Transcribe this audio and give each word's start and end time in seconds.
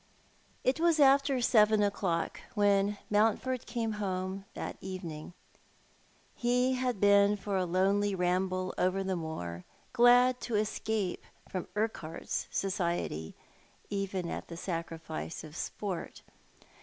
It 0.63 0.79
was 0.79 0.99
after 0.99 1.39
seven 1.41 1.83
o'clock 1.83 2.41
when 2.55 2.97
Mountford 3.11 3.67
came 3.67 3.91
home 4.01 4.45
that 4.55 4.77
evening. 4.81 5.33
He 6.33 6.73
had 6.73 6.99
been 6.99 7.37
for 7.37 7.55
a 7.55 7.65
lonely 7.67 8.15
ramble 8.15 8.73
over 8.79 9.03
the 9.03 9.15
moor, 9.15 9.63
glad 9.93 10.41
to 10.41 10.55
escape 10.55 11.23
from 11.47 11.67
Urquhart's 11.75 12.47
society, 12.49 13.35
even 13.91 14.27
at 14.31 14.47
the 14.47 14.57
sacrifice 14.57 15.43
of 15.43 15.55
sport. 15.55 16.23